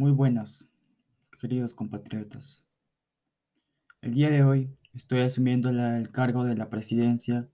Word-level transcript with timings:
Muy 0.00 0.12
buenas, 0.12 0.66
queridos 1.42 1.74
compatriotas. 1.74 2.64
El 4.00 4.14
día 4.14 4.30
de 4.30 4.42
hoy 4.42 4.70
estoy 4.94 5.20
asumiendo 5.20 5.68
el 5.68 6.10
cargo 6.10 6.44
de 6.44 6.56
la 6.56 6.70
presidencia 6.70 7.50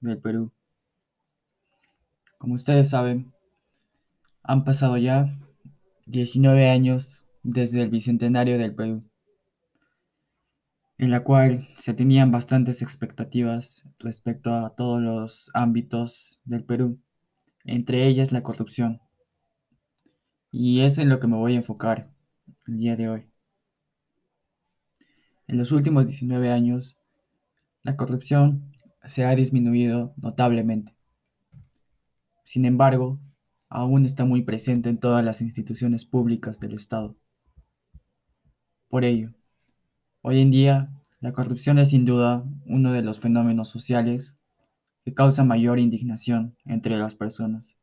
del 0.00 0.18
Perú. 0.18 0.52
Como 2.36 2.52
ustedes 2.52 2.90
saben, 2.90 3.32
han 4.42 4.64
pasado 4.64 4.98
ya 4.98 5.38
19 6.04 6.68
años 6.68 7.24
desde 7.42 7.80
el 7.80 7.88
bicentenario 7.88 8.58
del 8.58 8.74
Perú, 8.74 9.02
en 10.98 11.10
la 11.10 11.24
cual 11.24 11.66
se 11.78 11.94
tenían 11.94 12.30
bastantes 12.30 12.82
expectativas 12.82 13.86
respecto 14.00 14.52
a 14.52 14.74
todos 14.76 15.00
los 15.00 15.50
ámbitos 15.54 16.42
del 16.44 16.62
Perú, 16.62 16.98
entre 17.64 18.06
ellas 18.06 18.32
la 18.32 18.42
corrupción. 18.42 19.00
Y 20.58 20.80
es 20.80 20.96
en 20.96 21.10
lo 21.10 21.20
que 21.20 21.26
me 21.26 21.36
voy 21.36 21.52
a 21.52 21.56
enfocar 21.56 22.10
el 22.66 22.78
día 22.78 22.96
de 22.96 23.10
hoy. 23.10 23.26
En 25.46 25.58
los 25.58 25.70
últimos 25.70 26.06
19 26.06 26.50
años, 26.50 26.96
la 27.82 27.94
corrupción 27.94 28.72
se 29.04 29.26
ha 29.26 29.36
disminuido 29.36 30.14
notablemente. 30.16 30.96
Sin 32.46 32.64
embargo, 32.64 33.20
aún 33.68 34.06
está 34.06 34.24
muy 34.24 34.44
presente 34.44 34.88
en 34.88 34.96
todas 34.96 35.22
las 35.22 35.42
instituciones 35.42 36.06
públicas 36.06 36.58
del 36.58 36.72
Estado. 36.72 37.14
Por 38.88 39.04
ello, 39.04 39.34
hoy 40.22 40.40
en 40.40 40.50
día, 40.50 40.90
la 41.20 41.34
corrupción 41.34 41.78
es 41.78 41.90
sin 41.90 42.06
duda 42.06 42.44
uno 42.64 42.94
de 42.94 43.02
los 43.02 43.20
fenómenos 43.20 43.68
sociales 43.68 44.38
que 45.04 45.12
causa 45.12 45.44
mayor 45.44 45.78
indignación 45.78 46.56
entre 46.64 46.96
las 46.96 47.14
personas. 47.14 47.76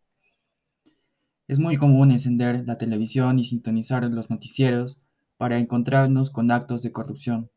Es 1.48 1.60
muy 1.60 1.78
común 1.78 2.12
encender 2.12 2.64
la 2.66 2.78
televisión 2.78 3.38
y 3.38 3.44
sintonizar 3.44 4.04
los 4.06 4.30
noticieros 4.30 5.00
para 5.38 5.58
encontrarnos 5.58 6.32
con 6.32 6.52
actos 6.52 6.84
de 6.84 6.94
corrupción, 6.94 7.52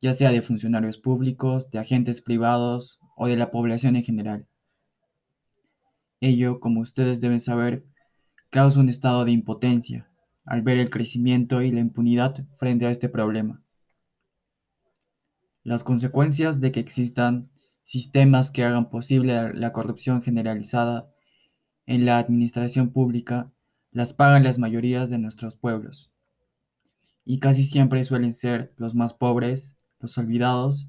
ya 0.00 0.12
sea 0.12 0.30
de 0.32 0.42
funcionarios 0.42 0.98
públicos, 0.98 1.70
de 1.70 1.78
agentes 1.78 2.20
privados 2.20 3.00
o 3.16 3.28
de 3.28 3.36
la 3.36 3.50
población 3.50 3.96
en 3.96 4.04
general. 4.04 4.46
Ello, 6.20 6.60
como 6.60 6.80
ustedes 6.80 7.20
deben 7.20 7.40
saber, 7.40 7.84
causa 8.50 8.80
un 8.80 8.90
estado 8.90 9.24
de 9.24 9.32
impotencia 9.32 10.08
al 10.44 10.62
ver 10.62 10.78
el 10.78 10.90
crecimiento 10.90 11.62
y 11.62 11.70
la 11.70 11.80
impunidad 11.80 12.44
frente 12.58 12.86
a 12.86 12.90
este 12.90 13.08
problema. 13.08 13.62
Las 15.64 15.84
consecuencias 15.84 16.60
de 16.60 16.70
que 16.70 16.80
existan 16.80 17.50
sistemas 17.84 18.50
que 18.50 18.64
hagan 18.64 18.90
posible 18.90 19.54
la 19.54 19.72
corrupción 19.72 20.22
generalizada 20.22 21.11
en 21.86 22.06
la 22.06 22.18
administración 22.18 22.90
pública 22.90 23.50
las 23.90 24.12
pagan 24.12 24.44
las 24.44 24.58
mayorías 24.58 25.10
de 25.10 25.18
nuestros 25.18 25.54
pueblos. 25.54 26.10
Y 27.24 27.38
casi 27.38 27.64
siempre 27.64 28.04
suelen 28.04 28.32
ser 28.32 28.72
los 28.76 28.94
más 28.94 29.14
pobres, 29.14 29.76
los 30.00 30.16
olvidados, 30.18 30.88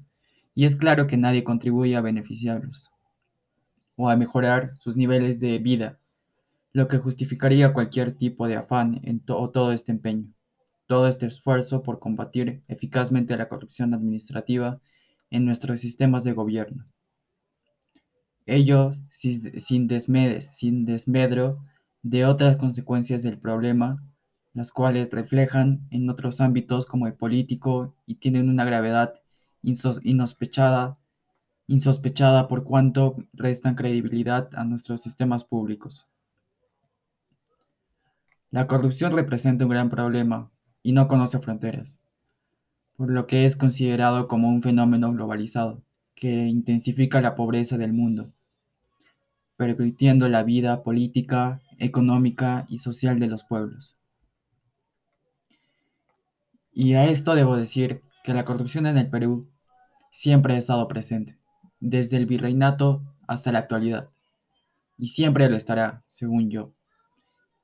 y 0.54 0.64
es 0.64 0.76
claro 0.76 1.06
que 1.06 1.16
nadie 1.16 1.44
contribuye 1.44 1.96
a 1.96 2.00
beneficiarlos 2.00 2.90
o 3.96 4.08
a 4.08 4.16
mejorar 4.16 4.76
sus 4.76 4.96
niveles 4.96 5.38
de 5.40 5.58
vida, 5.58 5.98
lo 6.72 6.88
que 6.88 6.98
justificaría 6.98 7.72
cualquier 7.72 8.16
tipo 8.16 8.48
de 8.48 8.56
afán 8.56 9.00
en 9.04 9.20
to 9.20 9.50
todo 9.50 9.72
este 9.72 9.92
empeño, 9.92 10.32
todo 10.86 11.06
este 11.06 11.26
esfuerzo 11.26 11.82
por 11.82 12.00
combatir 12.00 12.62
eficazmente 12.66 13.36
la 13.36 13.48
corrupción 13.48 13.94
administrativa 13.94 14.80
en 15.30 15.44
nuestros 15.44 15.80
sistemas 15.80 16.24
de 16.24 16.32
gobierno. 16.32 16.86
Ello 18.46 18.92
sin, 19.10 19.86
desmedes, 19.88 20.54
sin 20.56 20.84
desmedro 20.84 21.64
de 22.02 22.26
otras 22.26 22.58
consecuencias 22.58 23.22
del 23.22 23.38
problema, 23.38 23.96
las 24.52 24.70
cuales 24.70 25.10
reflejan 25.10 25.86
en 25.90 26.10
otros 26.10 26.40
ámbitos 26.40 26.84
como 26.84 27.06
el 27.06 27.14
político 27.14 27.94
y 28.06 28.16
tienen 28.16 28.50
una 28.50 28.64
gravedad 28.64 29.14
insospechada 29.62 30.98
por 32.48 32.64
cuanto 32.64 33.16
restan 33.32 33.74
credibilidad 33.74 34.50
a 34.54 34.64
nuestros 34.64 35.00
sistemas 35.00 35.44
públicos. 35.44 36.06
La 38.50 38.66
corrupción 38.66 39.12
representa 39.12 39.64
un 39.64 39.70
gran 39.70 39.88
problema 39.88 40.50
y 40.82 40.92
no 40.92 41.08
conoce 41.08 41.40
fronteras, 41.40 41.98
por 42.94 43.10
lo 43.10 43.26
que 43.26 43.46
es 43.46 43.56
considerado 43.56 44.28
como 44.28 44.50
un 44.50 44.60
fenómeno 44.62 45.10
globalizado 45.12 45.82
que 46.14 46.46
intensifica 46.46 47.20
la 47.20 47.34
pobreza 47.34 47.78
del 47.78 47.92
mundo, 47.92 48.33
permitiendo 49.56 50.28
la 50.28 50.42
vida 50.42 50.82
política, 50.82 51.60
económica 51.78 52.66
y 52.68 52.78
social 52.78 53.18
de 53.18 53.28
los 53.28 53.44
pueblos. 53.44 53.96
Y 56.72 56.94
a 56.94 57.06
esto 57.06 57.34
debo 57.34 57.56
decir 57.56 58.02
que 58.24 58.34
la 58.34 58.44
corrupción 58.44 58.86
en 58.86 58.98
el 58.98 59.08
Perú 59.08 59.48
siempre 60.10 60.54
ha 60.54 60.58
estado 60.58 60.88
presente 60.88 61.38
desde 61.80 62.16
el 62.16 62.26
virreinato 62.26 63.02
hasta 63.26 63.52
la 63.52 63.60
actualidad, 63.60 64.08
y 64.96 65.08
siempre 65.08 65.48
lo 65.48 65.56
estará, 65.56 66.02
según 66.08 66.50
yo. 66.50 66.72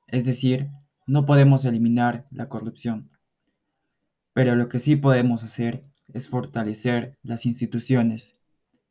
Es 0.07 0.25
decir, 0.25 0.69
no 1.07 1.25
podemos 1.25 1.65
eliminar 1.65 2.27
la 2.29 2.47
corrupción, 2.47 3.09
pero 4.33 4.55
lo 4.55 4.69
que 4.69 4.79
sí 4.79 4.95
podemos 4.95 5.43
hacer 5.43 5.81
es 6.13 6.29
fortalecer 6.29 7.17
las 7.23 7.45
instituciones, 7.45 8.37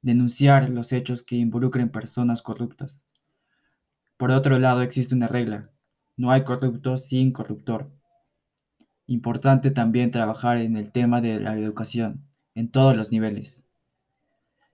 denunciar 0.03 0.71
los 0.71 0.93
hechos 0.93 1.22
que 1.22 1.37
involucren 1.37 1.91
personas 1.91 2.43
corruptas. 2.43 3.03
Por 4.16 4.31
otro 4.31 4.59
lado, 4.59 4.83
existe 4.83 5.15
una 5.15 5.28
regla, 5.28 5.71
no 6.16 6.31
hay 6.31 6.44
corrupto 6.44 6.99
sin 6.99 7.33
corruptor. 7.33 7.91
Importante 9.06 9.71
también 9.71 10.10
trabajar 10.10 10.59
en 10.59 10.77
el 10.77 10.93
tema 10.93 11.22
de 11.22 11.41
la 11.41 11.56
educación, 11.56 12.22
en 12.55 12.71
todos 12.71 12.94
los 12.94 13.10
niveles. 13.10 13.66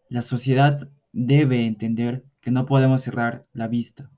La 0.08 0.22
sociedad 0.22 0.88
debe 1.12 1.66
entender 1.66 2.24
que 2.40 2.50
no 2.50 2.66
podemos 2.66 3.02
cerrar 3.02 3.44
la 3.52 3.68
vista. 3.68 4.10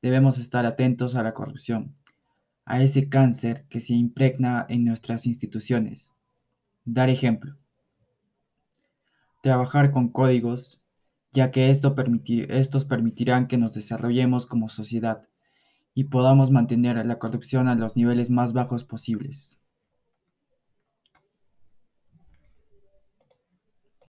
Debemos 0.00 0.38
estar 0.38 0.64
atentos 0.64 1.16
a 1.16 1.22
la 1.22 1.34
corrupción, 1.34 1.94
a 2.64 2.82
ese 2.82 3.08
cáncer 3.08 3.66
que 3.68 3.80
se 3.80 3.94
impregna 3.94 4.64
en 4.68 4.84
nuestras 4.84 5.26
instituciones. 5.26 6.14
Dar 6.84 7.10
ejemplo. 7.10 7.56
Trabajar 9.40 9.92
con 9.92 10.08
códigos, 10.08 10.80
ya 11.32 11.50
que 11.50 11.70
esto 11.70 11.94
permitir, 11.94 12.50
estos 12.50 12.84
permitirán 12.84 13.46
que 13.48 13.58
nos 13.58 13.74
desarrollemos 13.74 14.46
como 14.46 14.68
sociedad 14.68 15.28
y 15.94 16.04
podamos 16.04 16.50
mantener 16.50 17.04
la 17.04 17.18
corrupción 17.18 17.68
a 17.68 17.74
los 17.74 17.96
niveles 17.96 18.30
más 18.30 18.52
bajos 18.52 18.84
posibles. 18.84 19.60